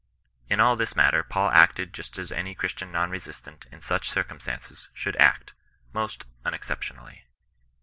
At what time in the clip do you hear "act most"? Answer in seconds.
5.17-6.25